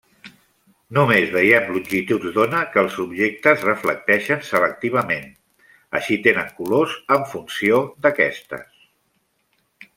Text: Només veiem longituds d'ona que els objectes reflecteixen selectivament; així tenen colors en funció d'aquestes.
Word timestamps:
Només 0.97 1.27
veiem 1.35 1.67
longituds 1.75 2.31
d'ona 2.37 2.61
que 2.71 2.81
els 2.83 2.95
objectes 3.03 3.67
reflecteixen 3.69 4.43
selectivament; 4.49 5.29
així 6.01 6.19
tenen 6.29 6.51
colors 6.63 6.99
en 7.19 7.31
funció 7.37 7.87
d'aquestes. 8.07 8.85